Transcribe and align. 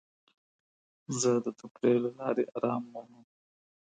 زه 1.19 1.31
د 1.45 1.47
تفریح 1.59 1.97
له 2.03 2.11
لارې 2.19 2.43
ارام 2.55 2.83
مومم. 2.93 3.25